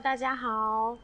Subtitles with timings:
[0.00, 0.94] 大家好。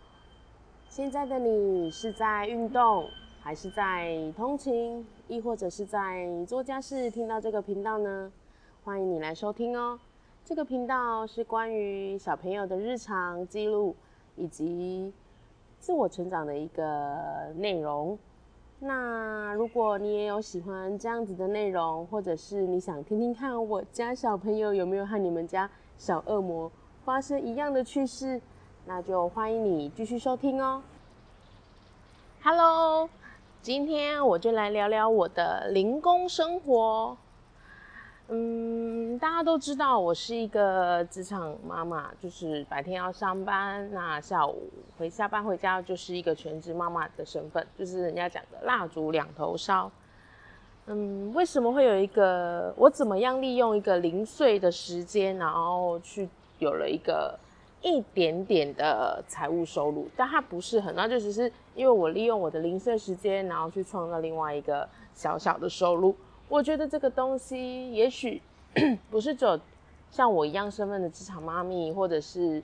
[0.90, 3.08] 现在的你是在运动，
[3.40, 7.10] 还是在通勤，亦或者是在做家事？
[7.10, 8.30] 听到这个频道呢，
[8.84, 9.98] 欢迎你来收听哦。
[10.44, 13.96] 这个频道是关于小朋友的日常记录
[14.36, 15.10] 以及
[15.78, 18.18] 自我成长的一个内容。
[18.78, 26.70] 那如果你也有喜欢这样子的内容，或者是你想听听看我家小朋友有没有和你们家小恶魔
[27.06, 28.38] 发生一样的趣事，
[28.84, 30.82] 那就欢迎你继续收听哦。
[32.42, 33.08] Hello，
[33.62, 37.16] 今天我就来聊聊我的零工生活。
[38.26, 44.68] 嗯，大家都知道我是一个职场妈妈，就是白天要上班，那下午
[44.98, 49.88] 回下班回家就是一个全职妈妈的身份，就是人家讲的蜡烛两头烧。
[50.86, 57.38] 嗯，为什么会有一个我怎么样利用一个零碎的时间，然后去有了一个
[57.82, 60.08] 一点点的财务收入？
[60.16, 66.14] 但它不是很，那就只是因为我利用我的零碎时间，然后去创造另外一个小小的收入。
[66.48, 68.40] 我觉得这个东西也许
[69.10, 69.58] 不是只有
[70.10, 72.62] 像我一样身份的职场妈咪，或者是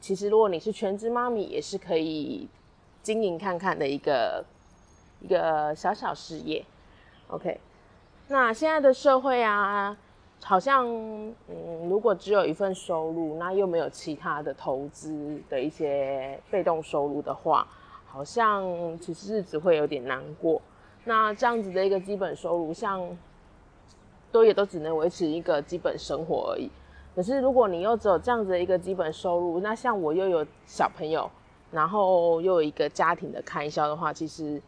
[0.00, 2.48] 其实如果你是全职妈咪，也是可以
[3.02, 4.44] 经营看看的一个
[5.20, 6.64] 一个小小事业。
[7.28, 7.60] OK，
[8.28, 9.96] 那现在的社会啊，
[10.42, 10.86] 好像
[11.48, 17.66] 嗯，如果只有一份收入，那又没有其他的投资的一些被动收入的话，
[18.06, 18.64] 好像
[18.98, 20.60] 其实日子会有点难过。
[21.04, 23.16] 那这样子的一个基本收入，像
[24.32, 26.70] 都也都只能维持一个基本生活而已。
[27.14, 31.30] 可是如果你又只有这样子的一个基本收入，那像我又有小朋友，
[31.70, 34.60] 然后又有一个家庭的开销的话，其实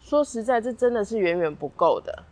[0.00, 2.22] 说实在，这真的是远远不够的。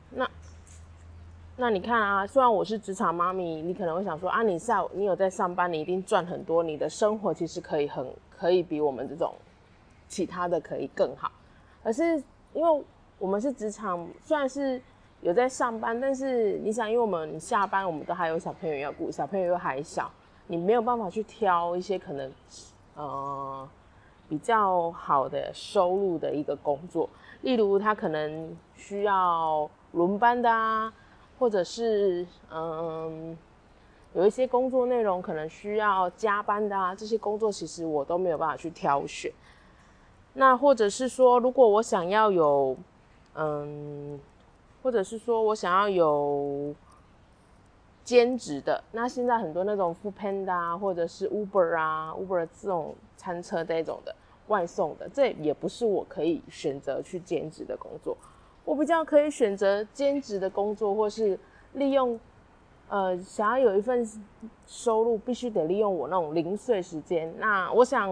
[1.57, 9.33] 那你看啊，虽然我是职场妈咪，你可能会想说啊，你下你有在上班，你一定赚很多，你的生活其实可以很可以比我们这种
[10.09, 11.31] 其他的可以更好。
[11.85, 12.17] 可是
[12.55, 12.85] 因为
[13.21, 14.83] 我们是职场，虽然是
[15.21, 20.11] 有在上班，但是你想，因为我们下班，我们都还有小朋友要顾，小朋友又还小，
[20.49, 22.33] 你没有办法去挑一些可能，
[22.97, 23.69] 呃，
[24.29, 27.09] 比较好的收入的一个工作。
[27.43, 30.93] 例如，他可能需要轮班的啊，
[31.45, 33.37] 或者是嗯，
[34.15, 39.31] 有一些工作内容可能需要加班的啊，这些工作其实我都没有办法去挑选。
[40.33, 42.75] 那或者是说，如果我想要有
[43.35, 44.19] 嗯，
[44.83, 46.75] 或者是说我想要有
[48.05, 54.17] 兼职的，那现在很多那种 Food Panda 或者是 Uber 啊，Uber 这种餐车这种的
[54.47, 58.17] 外送的，这也不是我可以选择去兼职的工作。
[58.65, 61.39] 我比较可以选择兼职的工作，或是
[61.75, 62.19] 利用
[62.89, 64.09] 呃想要有一份
[64.67, 67.33] 收入，必须得利用我那种零碎时间。
[67.39, 68.11] 那我想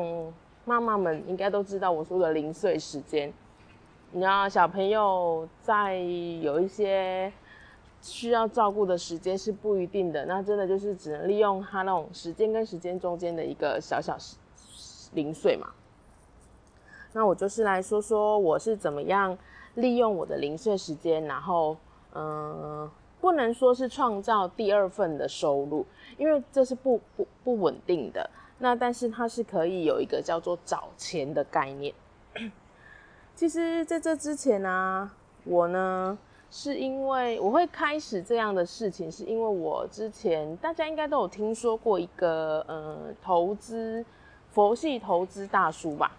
[0.65, 3.33] 妈妈们应该都知道我说的零碎时间。
[4.11, 7.33] 你知道小朋友在有一些
[8.03, 14.15] 需要照顾的时间是不一定的，那真的就是只能利用他那种时间跟时间中间的一个小小
[15.15, 15.69] 零碎嘛。
[17.15, 19.37] 那我就是来说说我是怎么样
[19.75, 21.77] 利用我的零碎时间，然后
[22.15, 22.91] 嗯，
[23.21, 25.87] 不能说是创造第二份的收入，
[26.19, 28.29] 因为这是不不不稳定的。
[28.59, 31.95] 那但是它是可以有一个叫做找钱的概念。
[33.35, 35.11] 其实，在这之前呢，
[35.45, 36.17] 我呢
[36.51, 44.05] 是因为我会开始这样的事情，是因为我之前大家应该都有听说过一个呃投资
[44.51, 46.13] 佛系投资大叔吧，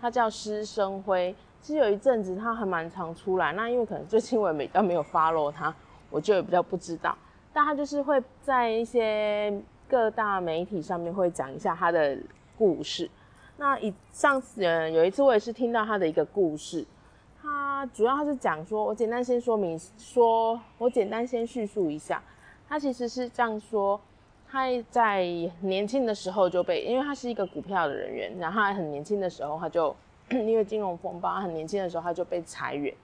[0.00, 1.34] 他叫施生辉。
[1.60, 5.74] 其实有一阵子他还蛮常出来，那因为可能最近我也比较 没有 follow 他，
[6.10, 7.16] 我就也比较不知道。
[7.52, 9.52] 但他就是会在一些
[9.88, 12.16] 各大媒体上面会讲一下他的
[12.56, 13.10] 故事。
[13.56, 16.86] 那以上次呃有一次我也是听到他的一个故事，
[17.42, 22.22] 他主要他是讲说，我简单先说明说，我简单先叙述一下，
[22.68, 24.00] 他其实是这样说，
[24.48, 25.26] 他在
[25.60, 29.94] 年轻的时候就被，因为他是一个股票的人员，然后他很年轻的时候他就
[30.30, 32.94] 因为金融风暴，很年轻的时候他就被裁员，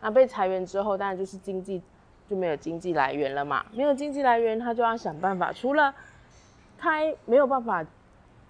[0.00, 1.80] 那被裁员之后，当然就是经济
[2.28, 5.94] 就没有经济来源了嘛，没有经济来源，他就要想办法，除了
[6.78, 7.84] 开没有办法。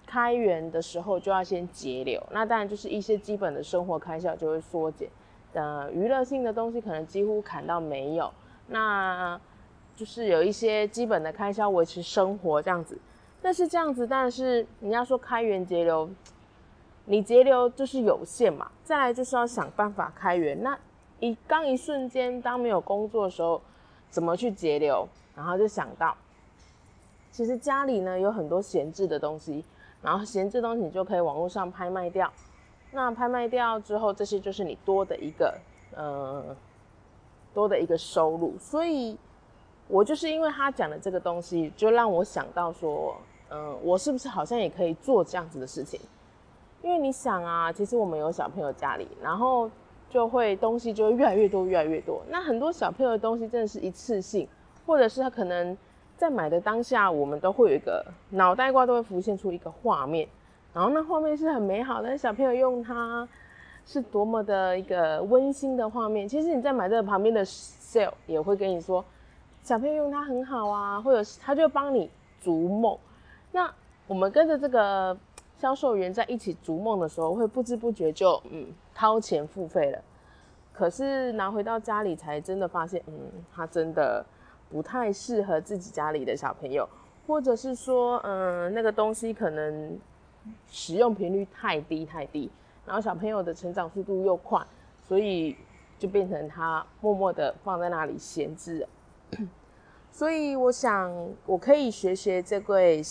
[0.03, 5.07] 开源的时候就要先节流，那当然就是一些基本的生活开销就会缩减，
[5.53, 8.29] 呃，娱乐性的东西可能几乎砍到没有，
[8.67, 9.39] 那
[9.95, 12.97] 就是有一些基本的开销维持生活这样子。
[13.41, 16.09] 但是这样子，但是你要说开源节流，
[17.11, 18.71] 你节流就是有限嘛。
[18.85, 20.79] 再来就是要想办法开源，那
[21.19, 23.61] 一刚一瞬间当没有工作的时候，
[24.09, 25.05] 怎么去节流？
[25.35, 26.15] 然后就想到，
[27.29, 29.65] 其实家里呢有很多闲置的东西。
[30.01, 32.31] 然后闲置东西你就可以网络上拍卖掉。
[32.91, 35.53] 那拍卖掉之后，这些就是你多的一个
[35.93, 36.55] 呃
[37.53, 38.57] 多的一个收入。
[38.57, 39.17] 所以，
[39.89, 43.17] 我就是因为他讲的这个东西，就让我想到说，
[43.49, 45.99] 嗯，我是不是好像也可以做这样子的事情？
[46.83, 49.69] 因为你想啊，其实我们有小朋友家里，然后
[50.09, 52.21] 就会东西就会越来越多，越来越多。
[52.27, 54.47] 那很多小朋友的东西真的是一次性，
[54.85, 55.77] 或者是他可能
[56.17, 60.27] 在买的当下，我们都会有一个脑袋瓜都会浮现出一个画面，
[60.73, 63.27] 然后那画面是很美好的，小朋友用它
[63.85, 66.27] 是多么的一个温馨的画面。
[66.27, 69.05] 其实你在买这个旁边的 sale 也会跟你说，
[69.61, 72.09] 小朋友用它很好啊，或者是他就帮你
[72.41, 72.97] 逐梦。
[73.51, 73.71] 那
[74.07, 75.15] 我们跟着这个。
[75.61, 78.65] 销售员在一起逐梦的时候，会不知不觉就嗯
[78.95, 80.01] 掏钱付费了。
[80.73, 83.13] 可是拿回到家里才真的发现，嗯，
[83.53, 84.25] 它真的
[84.71, 86.89] 不太适合自己家里的小朋友，
[87.27, 89.99] 或者是说，嗯，那个东西可能
[90.67, 92.49] 使用频率太低太低，
[92.83, 94.59] 然后小朋友的成长速度又快，
[94.99, 95.55] 所以
[95.99, 98.87] 就变成他默默的放在那里闲置。
[100.11, 101.13] 所以我想，
[101.45, 103.03] 我可以学学这位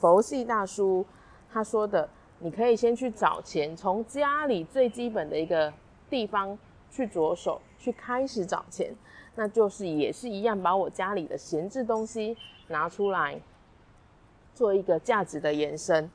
[0.00, 1.04] 佛系大叔。
[1.52, 2.08] 他说的，
[2.38, 5.70] 你可以先去找钱，从家里最基本的一个
[6.08, 6.58] 地方
[6.90, 8.90] 去着手，去开始找钱，
[9.34, 12.34] 那就是也是一样，把我家里的闲置东西
[12.68, 13.38] 拿出来，
[14.54, 16.10] 做一个价值的延伸。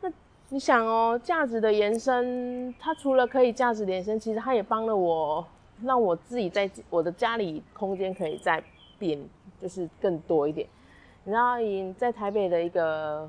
[0.00, 0.10] 那
[0.48, 5.46] 你想哦，价值的延伸，它除了可以价值延伸，其实它也帮了我，
[5.82, 8.64] 让我自己在我的家里空间可以再
[8.98, 9.22] 变，
[9.60, 10.66] 就是更多一点。
[11.24, 13.28] 你知道，以在台北的一个。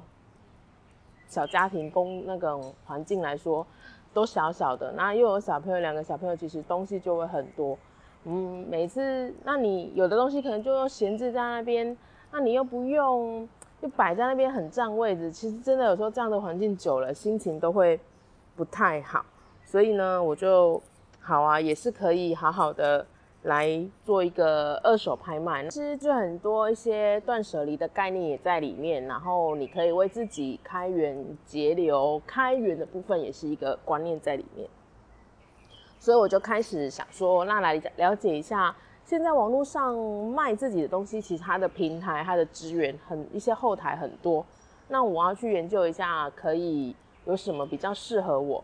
[1.27, 3.65] 小家庭公那个环境来说，
[4.13, 7.77] 都小小的，那又有小朋友，两个小朋友其实东西就会很多。
[8.23, 11.95] 嗯，每次那你有的东西可能就闲置在那边，
[12.31, 13.47] 那你又不用，
[13.81, 15.31] 就摆在那边很占位置。
[15.31, 17.99] 其实真的有时候这样的环境久了，心情都会
[18.55, 19.25] 不太好。
[19.63, 20.81] 所以呢，我就
[21.19, 23.05] 好啊，也是可以好好的。
[23.47, 34.67] 来做一个二手拍卖，其实就很多一些断舍离的概念也在里面，然后你可以为自己开源节流，开源的部分也是一个观念在里面。
[35.97, 44.45] 所以我就开始想说，那来了解一下，现在网络上卖自己的东西，其实它的平台、它的资源很一些后台很多，
[44.89, 46.93] 那我要去研究一下，可以
[47.25, 48.61] 有什么比较适合我。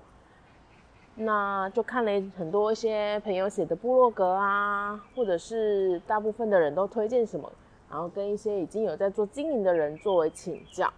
[1.16, 7.52] 那就看了很多一些朋友写的部落格啊，或者是大部分的人都推荐什么，
[7.88, 10.92] 然后跟一些已经有在做经营的人作为请教。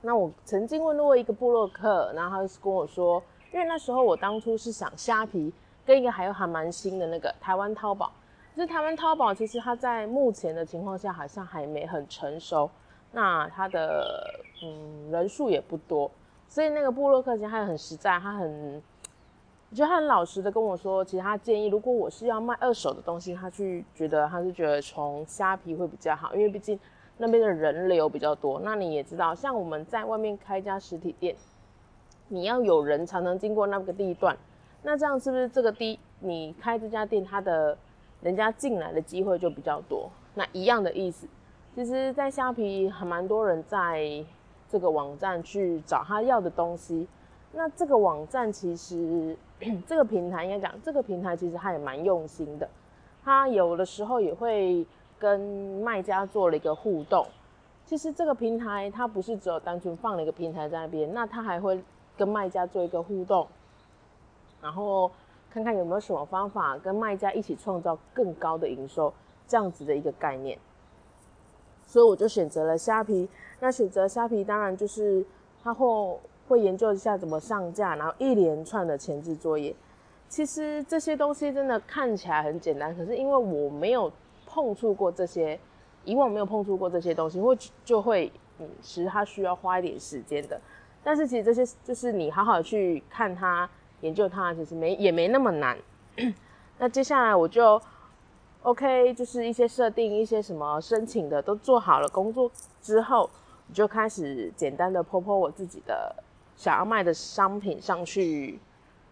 [0.00, 3.22] 那我曾经问过一个部落客，然后他就跟我说，
[3.52, 5.52] 因为那时候我当初是想虾皮
[5.86, 8.12] 跟一个还有还蛮新的那个台湾淘宝，
[8.56, 12.68] 可是台湾淘宝其实它在目前的情况下好像还没很成熟，
[13.12, 16.10] 那它的嗯人数也不多，
[16.48, 18.82] 所以那个部落客其实他很实在，他很。
[19.72, 26.78] 我觉得他很老实的跟我说，其实他建议，如果我是要卖二手的东西，他去觉得他是觉得从虾皮会比较好，因为毕竟
[27.16, 28.60] 那边的人流比较多。
[28.60, 31.34] 那你也知道，像我们在外面开家实体店，
[32.28, 34.36] 你要有人才能经过那个地段，
[34.82, 37.74] 那这样是不是这个地你开这家店，他的
[38.20, 40.10] 人家进来的机会就比较多？
[40.34, 41.26] 那一样的意思，
[41.74, 44.22] 其实，在虾皮还蛮多人在
[44.68, 47.08] 这个网站去找他要的东西。
[47.54, 49.36] 那这个网站其实，
[49.86, 52.66] 这个平台应该讲，这个平台其实它也蛮用心的，
[53.22, 54.86] 它有的时候也会
[55.18, 55.38] 跟
[55.84, 57.26] 卖家做了一个互动。
[57.84, 61.78] 其实这个平台它不是只有单纯放了一个平台在那边，那它还会
[62.16, 63.46] 跟卖家做一个互动，
[64.62, 65.10] 然后
[65.50, 69.12] 看看有没有什么方法跟卖家一起创造更高的营收，
[69.46, 70.58] 这样子的一个概念。
[71.84, 73.28] 所以我就选择了虾皮。
[73.60, 75.22] 那选择虾皮，当然就是
[75.62, 76.18] 它后。
[76.52, 79.74] 会研究一下怎么上架，然后一连串的前置作业。
[80.28, 84.10] 其实这些东西真的看起来很简单，可是因为我没有
[84.46, 85.58] 碰触过这些，
[86.04, 90.60] 以往没有碰触过这些东西，会就会嗯，其实它需要花一点时间的。
[91.04, 93.68] 但是其实这些就是你好好去看它、
[94.00, 95.76] 研究它，其实没也没那么难。
[96.78, 97.80] 那接下来我就
[98.62, 103.28] OK，就是一些设定、一些什么申请的都做好了工作之后，
[103.68, 106.14] 我就开始简单的泼泼我自己的。
[106.56, 108.58] 想要卖的商品上去，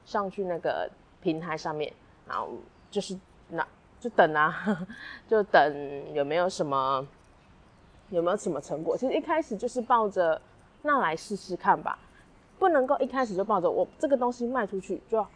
[0.04, 0.88] 上去那个
[1.20, 1.92] 平台上面，
[2.28, 2.49] 然后
[2.90, 3.18] 就是
[3.49, 3.66] 那
[3.99, 4.87] 就等啊，
[5.28, 7.06] 就等有没有什么
[8.11, 8.97] 有没有什么成果。
[8.97, 10.40] 其实一开始就是抱着
[10.82, 11.99] 那来试试看吧，
[12.59, 15.26] 不能够一开始就抱着我这个东西卖出去就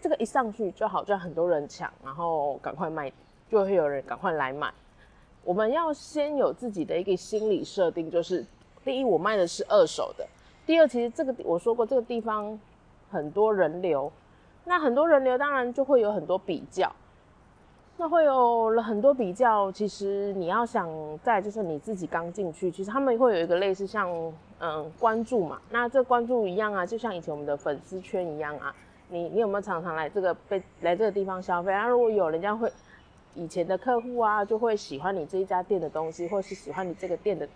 [0.00, 3.12] 这个一上去就好，就很多人抢，然后赶快卖，
[3.48, 4.72] 就会有人赶快来买。
[5.44, 8.44] 我们要先有自己的一个心理设定，就是
[8.84, 10.24] 第一，我卖的是二手的；
[10.66, 12.58] 第二，其实这个我说过，这个地方
[13.10, 14.10] 很多人流，
[14.64, 16.90] 那很多人流当然就会有很多比较，
[17.96, 19.70] 那会有了很多比较。
[19.72, 20.88] 其实你要想
[21.22, 24.08] 在就是你自己刚进去，其实他们会有一个类似像
[24.60, 28.74] 嗯关注嘛，那这关注一样啊，就像以前我们的粉丝圈一样啊。
[29.08, 31.70] 你你有没有常常来这个被来这个地方消费？
[31.70, 32.72] 那如果有人家会
[33.34, 37.46] 以前的客户啊，就会喜欢你这一家店的东西，或是喜欢你这个店的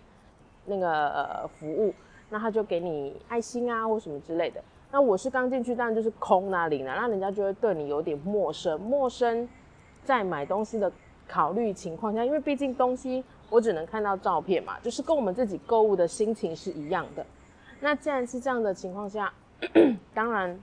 [0.65, 1.91] 那个服务，
[2.29, 4.63] 那他就给你爱心啊或什么之类的。
[4.91, 8.79] 那我是刚进去，当然就是空啊零啊，那人家就会对你有点陌生。
[8.79, 9.47] 陌生
[10.03, 10.91] 在买东西的
[11.27, 17.25] 考虑情况下，因为毕竟东西我只能看到照片嘛，就是跟我们自己购物的心情是一样的。
[17.79, 19.33] 那既然是这样的情况下，
[20.13, 20.59] 当然。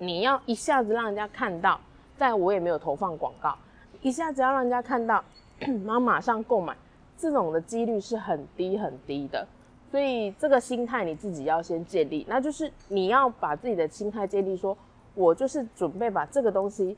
[0.00, 1.80] 你要一下子让人家看到，
[2.16, 3.52] 在我也没有投放广告，
[4.00, 5.24] 一下子要让人家看到，
[5.58, 6.72] 然后马上购买，
[7.16, 9.44] 这种的几率是很低很低的。
[9.90, 14.76] 所以这个心态你自己要先建立，那就是你要把自己的心态建立，说
[15.14, 16.96] 我就是准备把这个东西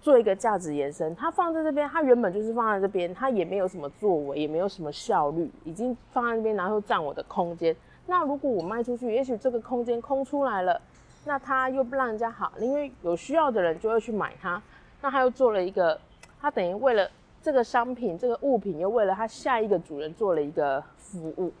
[0.00, 1.14] 做一个价值延伸。
[1.14, 7.76] 它放在这边，它原本就是放在这边，它也没有什么作为，也没有什么效率，已经放在那边，然后占我的空间。
[8.06, 10.80] 那如果我卖出去，也许这个空间空出来了。
[11.24, 14.60] 那他又不让人家好，因为有需要的人就会去买它。
[15.00, 15.96] 那他又做了一个，
[16.40, 17.08] 他等于为了
[17.40, 21.52] 这个商品、这个物品，又为了他下一个主人做了一个服务，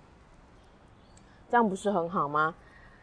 [1.52, 2.54] 这样不是很好吗？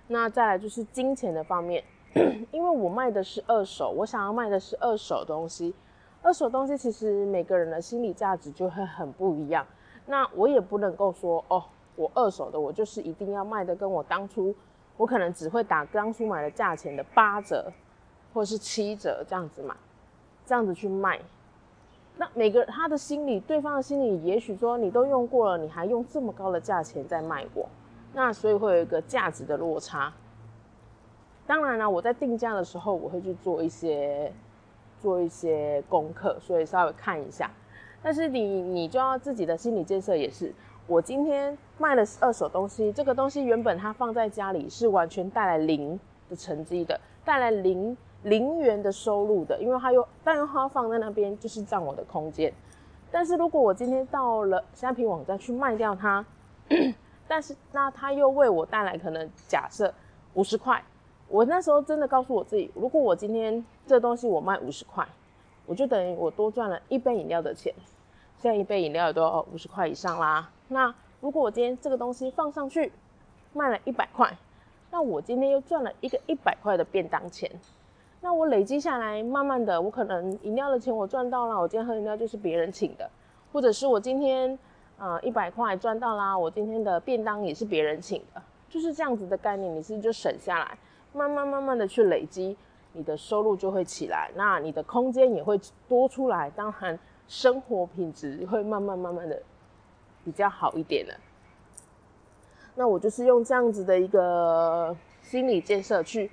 [0.07, 1.83] 那再来就是金钱的方面，
[2.49, 5.75] 因为我卖的是二手，我想要卖的是二手东西。
[6.23, 9.63] 二手东西其实每个人的心理价值就会很不一样。
[10.07, 11.63] 那我也不能够说哦，
[11.95, 14.55] 我二手的我就是一定要卖的跟我当初。
[14.97, 17.71] 我可能只会打当初买的价钱的八折，
[18.33, 19.77] 或是七折这样子嘛，
[20.47, 21.19] 这样子去卖。
[22.17, 27.69] 那每个他的心理，对方的心理，也许说你都用过了，你还用这么高的价钱在卖我，
[28.13, 30.11] 那所以会有一个价值的落差。
[31.45, 34.31] 当然了，我在定价的时候，我会去做一些
[34.99, 37.49] 做一些功课，所以稍微看一下。
[38.01, 40.53] 但是你你就要自己的心理建设也是。
[40.87, 45.99] 我今天卖的是二手东西，这个东西原本它放在家里是完全带来零
[46.29, 52.51] 的成绩的，带来零零元的收入的，因为它又但是它放在那边就是占我的空间。
[53.11, 56.25] 但是如果我今天到了虾皮网站去卖掉它，
[57.29, 59.93] 但是那它又为我带来可能假设
[60.33, 60.83] 五十块，
[61.27, 65.07] 我那时候真的告诉我自己，如果我今天这东西我卖五十块，
[65.67, 67.71] 我就等于我多赚了一杯饮料的钱。
[68.37, 70.49] 现在一杯饮料也都要五十块以上啦。
[70.69, 72.91] 那如果我今天这个东西放上去
[73.53, 74.35] 卖了一百块，
[74.89, 77.51] 那我今天又赚了一个一百块的便当钱。
[78.21, 83.09] 那我累积下来，慢慢的，我可能饮料的钱我赚到了，我今天喝饮料就是别人请的，
[83.53, 84.57] 或者是我今天
[84.99, 90.77] 呃一百块赚到啦，我今天的便当也是别人请的，就是这样子的概念，你是就省下来，
[91.13, 92.55] 慢慢慢慢的去累积，
[92.93, 96.99] 你的收入就会起来，那你的空间也会多出来，当然。
[97.29, 99.39] 生活品质会慢慢慢慢的
[100.25, 101.13] 比较好一点了。
[102.73, 106.31] 那我就是用这样子的一个心理建设去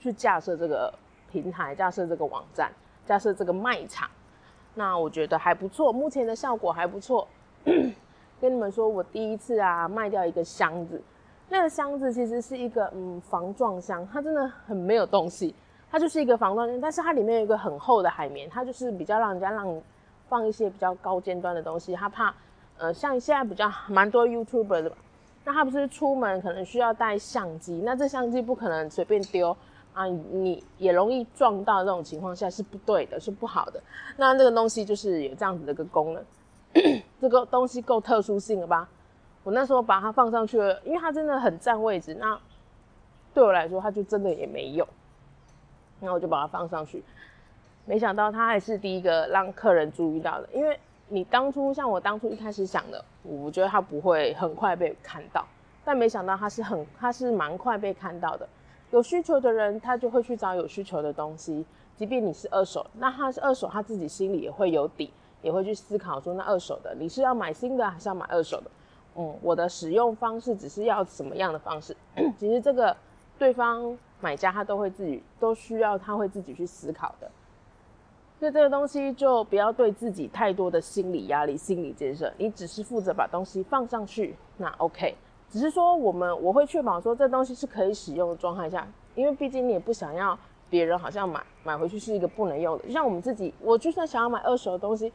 [0.00, 0.92] 去架设这个
[1.30, 2.72] 平台，架设这个网站，
[3.06, 4.10] 架设这个卖场。
[4.74, 7.28] 那我觉得还不错，目前的效果还不错。
[8.40, 11.00] 跟你们说，我第一次啊卖掉一个箱子，
[11.48, 15.54] 那个箱子其实是一个嗯防撞箱，它真的很没有东西，
[15.90, 19.80] 它就是一个防撞箱，但是它里面有一个很厚的海绵，它就是比较让人家让。
[20.28, 22.32] 放一些比较高尖端的东西，他怕，
[22.78, 24.92] 呃，像现在比较蛮多 YouTuber 的，
[25.44, 29.50] 那他不是出门可能需要带相机，那这相机不可能随便丢
[29.92, 33.82] 啊，你也容易撞到，这种情况下是不对的，是不好的。
[34.16, 36.24] 那这个东西就是有这样子的一个功能，
[37.20, 38.88] 这个东西够特殊性了吧？
[39.42, 42.38] 我那时候把它放上去了，因为它真的很占位置，那
[43.34, 44.86] 对我来说它就真的也没用，
[46.00, 47.02] 那我就把它放上去。
[47.84, 55.44] 没想到它还是第一个让客人注意到的，因为你当初像我当初一开始想的，我觉得它不会很快被看到，
[55.84, 58.48] 但没想到它是很，它是蛮快被看到的。
[58.90, 61.64] 有需求的人，他就会去找有需求的东西，
[61.96, 65.12] 即便你是二手，那他是二手，他自己心里也会有底，
[65.42, 68.70] 也会去思考说，那二手的你是要买新的还是要买二手的？
[69.16, 71.96] 嗯，我的使用方式只是要什么样的方式？
[72.38, 72.96] 其实这个
[73.38, 77.30] 对方买家他都会自己都需要，他会自己去思考的。
[78.38, 85.14] 所以这个东西就不要对自己太多的心理压力、心理建设，你只是负责把东西放上去，那 OK。
[85.50, 90.38] 只是说我们我会确保说这东西是可以使用的状态下，因为毕竟你也不想要
[90.70, 92.84] 别人好像买买回去是一个不能用的。
[92.84, 95.12] 就像我们自己，我就算想要买二手的东西，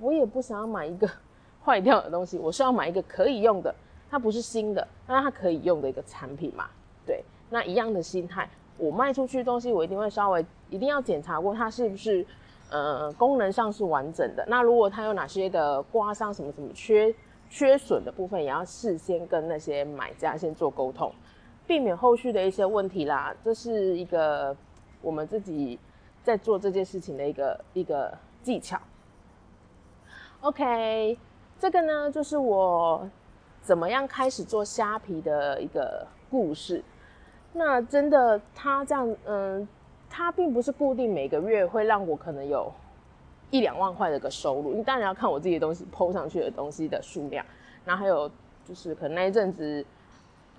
[0.00, 1.08] 我也不想要买一个
[1.64, 3.74] 坏掉的东西，我是要买一个可以用的，
[4.10, 6.66] 它不是新的，那它可以用的一个产品嘛？
[7.04, 12.24] 对，那一样的心态，我卖出去东西，我一定会稍微一定要检查过它是不是
[12.70, 14.44] 呃功能上是完整的。
[14.48, 17.14] 那如果它有哪些的刮伤什么什么缺
[17.50, 21.12] 缺损的部分，也要事先跟那些买家先做沟通，
[21.66, 23.34] 避免后续的一些问题啦。
[23.44, 24.56] 这是一个
[25.02, 25.78] 我们自己
[26.22, 28.78] 在做这件事情的一个一个技巧。
[30.40, 31.18] OK，
[31.58, 33.04] 这个呢就是我
[33.60, 36.82] 怎么样开始做虾皮的一个故事。
[37.52, 39.66] 那真的，它这样，嗯，
[40.08, 42.72] 它并不是固定每个月会让我可能有
[43.50, 44.74] 一两万块的一个收入。
[44.74, 47.44] 你当然要看我自己的东西抛上去的东西的数量，
[47.84, 48.30] 然后还有
[48.64, 49.84] 就是可能那一阵子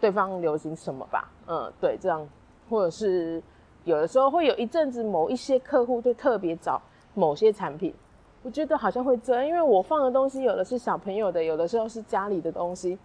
[0.02, 2.28] 对方流行什么吧，嗯，对，这样，
[2.70, 3.42] 或者是
[3.86, 6.82] 有的时候会有一阵子某一些客户就特别找
[7.14, 7.94] 某些产品。
[8.42, 12.98] 我觉得好像会这样，因为我放的东西有的是小朋友的，有的时候是家里的东西，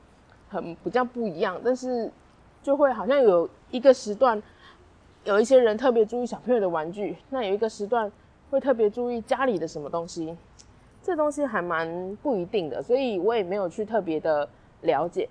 [0.49, 1.61] 很比较不一样。
[1.65, 2.09] 但是
[2.63, 4.41] 就会好像有一个时段，
[5.25, 8.11] 有一些人特别注意小朋友的玩具，那有一个时段
[8.49, 10.37] 会特别注意家里的什么东西，
[11.03, 14.49] 这东西还蛮不一定的，所以我也没有去特别的
[14.83, 15.29] 了解。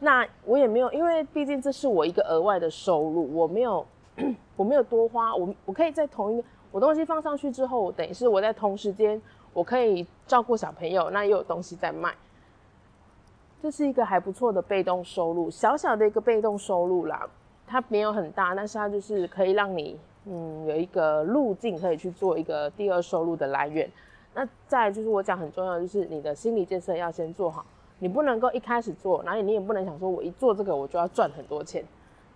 [0.00, 3.86] 那我也没有，因为毕竟这是我一个额外的收入，我没有
[4.54, 6.44] 我没有多花，我我可以在同一个。
[6.70, 9.20] 我东西放上去之后，等于是我在同时间，
[9.54, 12.14] 我可以照顾小朋友，那又有东西在卖，
[13.62, 17.26] 这是一个还不错的被动收入，小小的一个被动收入啦，
[17.66, 23.90] 它没有很大，但是它就是可以让你，嗯，有一个路径可以去做一个第二收入的来源。
[24.34, 27.64] 那再就是我讲很重要，就是你的心理建设要先做好，
[27.98, 31.82] 你不能够一开始做，然后你也不能想说我一做这个我就要赚很多钱，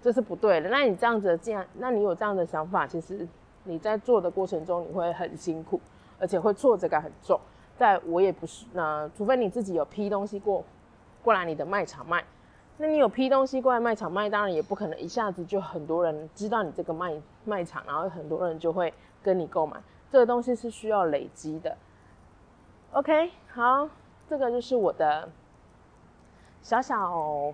[0.00, 0.70] 这是不对的。
[0.70, 3.28] 那你这样子，既然那你有这样的想法，其实。
[3.64, 5.80] 你在做的过程中，你会很辛苦，
[6.18, 7.38] 而且会挫折感很重。
[7.76, 10.62] 在我也不是，那除非你自己有批东西过
[11.22, 12.22] 过来你的卖场卖，
[12.76, 19.76] 那你有批东西过来卖场卖，当然也不可能一下子就很多人知道你这个卖卖场，然后很多人就会跟你购买。
[20.10, 21.76] 这个东西是需要累积的。
[22.92, 23.88] OK，好，
[24.28, 25.28] 这个就是我的
[26.60, 27.52] 小小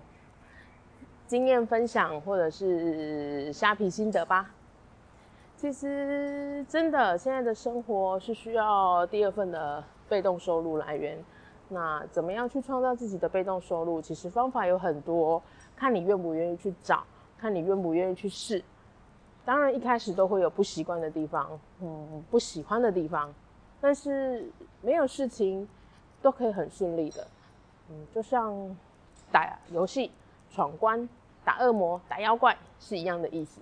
[1.25, 4.51] 经验分享，或者是虾皮心得吧。
[5.59, 11.21] 其实真的，现在的生活是需要第二份的被动收入来源。
[11.67, 14.01] 那怎么样去创造自己的被动收入？
[14.01, 15.43] 其实方法有很多，
[15.75, 17.03] 看你愿不愿意去找，
[17.37, 18.63] 看你愿不愿意去试。
[19.43, 23.29] 当然一开始都会有不习惯的地方，嗯，不喜欢的地方，
[23.81, 24.49] 但是
[24.81, 25.67] 没有事情
[26.21, 27.27] 都可以很顺利的。
[27.89, 28.55] 嗯，就像
[29.29, 30.09] 打游戏
[30.49, 31.09] 闯关、
[31.43, 33.59] 打恶魔、打妖怪是一样的意思。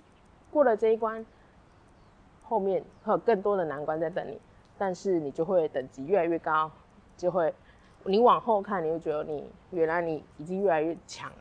[0.52, 1.26] 过了这一关。
[2.48, 4.40] 后面会有更多的难关在等你，
[4.78, 6.70] 但是你就会等级越来越高，
[7.16, 7.52] 就会
[8.04, 11.36] 你往后看，你会觉得你原来你已经越来越强了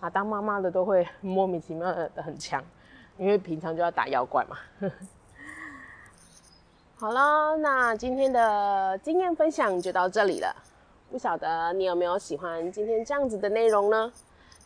[0.00, 0.10] 啊！
[0.10, 2.60] 当妈妈的都会莫名其妙的很强，
[3.16, 4.56] 因为平常就要打妖怪嘛。
[6.98, 10.54] 好了，那今天的经验分享就到这里了。
[11.10, 14.12] 不晓得你有没有喜欢今天这样子的内容呢？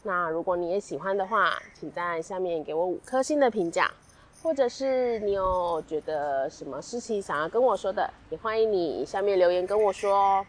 [0.02, 3.90] 那如果你也喜欢的话，请在下面给我五颗星的评价。
[4.44, 10.46] 或者是你有觉得什么事情想要跟我说的，也欢迎你下面留言跟我说哦。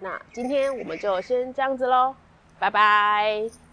[0.00, 2.14] 那今天我们就先这样子喽，
[2.58, 3.67] 拜拜。